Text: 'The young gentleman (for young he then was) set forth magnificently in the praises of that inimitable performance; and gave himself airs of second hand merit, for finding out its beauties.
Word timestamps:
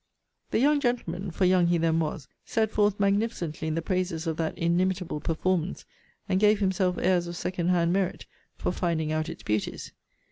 'The 0.49 0.57
young 0.57 0.79
gentleman 0.79 1.29
(for 1.29 1.45
young 1.45 1.67
he 1.67 1.77
then 1.77 1.99
was) 1.99 2.27
set 2.43 2.71
forth 2.71 2.99
magnificently 2.99 3.67
in 3.67 3.75
the 3.75 3.83
praises 3.83 4.25
of 4.25 4.35
that 4.35 4.57
inimitable 4.57 5.19
performance; 5.19 5.85
and 6.27 6.39
gave 6.39 6.59
himself 6.59 6.97
airs 6.97 7.27
of 7.27 7.37
second 7.37 7.67
hand 7.67 7.93
merit, 7.93 8.25
for 8.55 8.71
finding 8.71 9.11
out 9.11 9.29
its 9.29 9.43
beauties. 9.43 9.91